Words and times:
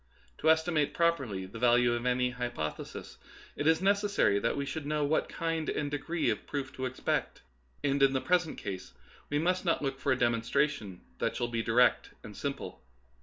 To 0.39 0.49
estimate 0.49 0.95
properly 0.95 1.45
the 1.45 1.59
value 1.59 1.93
of 1.93 2.07
any 2.07 2.31
hypothesis, 2.31 3.19
it 3.55 3.67
is 3.67 3.81
neces 3.83 4.09
sary 4.09 4.39
that 4.39 4.57
we 4.57 4.65
should 4.65 4.87
know 4.87 5.03
what 5.05 5.29
kind 5.29 5.69
and 5.69 5.91
degree 5.91 6.31
of 6.31 6.47
proof 6.47 6.73
to 6.77 6.87
expect; 6.87 7.43
and 7.83 8.01
in 8.01 8.13
the 8.13 8.19
present 8.19 8.57
case 8.57 8.93
we 9.29 9.37
must 9.37 9.63
not 9.63 9.83
look 9.83 9.99
for 9.99 10.11
a 10.11 10.17
demonstration 10.17 11.01
that 11.19 11.35
shall 11.35 11.49
be 11.49 11.61
di 11.61 11.73
rect 11.73 12.09
and 12.23 12.35
simple. 12.35 12.81